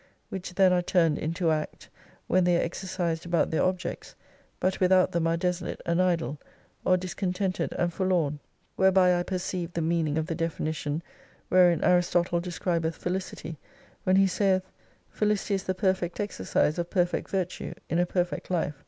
Which 0.29 0.55
then 0.55 0.73
are 0.73 0.81
turned 0.81 1.19
into 1.19 1.51
Act, 1.51 1.87
when 2.25 2.43
they 2.43 2.57
are 2.57 2.63
exercised 2.63 3.23
about 3.23 3.51
their 3.51 3.61
objects; 3.61 4.15
but 4.59 4.79
without 4.79 5.11
them 5.11 5.27
are 5.27 5.37
desolate 5.37 5.79
and 5.85 6.01
idle; 6.01 6.39
or 6.83 6.97
discontented 6.97 7.71
and 7.73 7.93
forlorn. 7.93 8.39
Whereby 8.77 9.13
I 9.13 9.21
perceived 9.21 9.75
the 9.75 9.81
meaning 9.83 10.17
of 10.17 10.25
the 10.25 10.33
definition 10.33 11.03
wherein 11.49 11.83
Aristotle 11.83 12.39
describeth 12.39 12.95
Felicity, 12.95 13.59
when 14.03 14.15
he 14.15 14.25
saith, 14.25 14.71
Felicity 15.11 15.53
is 15.53 15.65
the 15.65 15.75
perfect 15.75 16.19
exercise 16.19 16.79
of 16.79 16.89
perfect 16.89 17.29
virtue 17.29 17.75
in 17.87 17.99
a 17.99 18.07
perfect 18.07 18.49
Life. 18.49 18.73